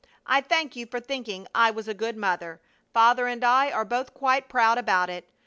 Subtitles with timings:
[0.25, 2.59] I thank you for thinking I was a good mother.
[2.91, 5.29] Father and I are both quite proud about it.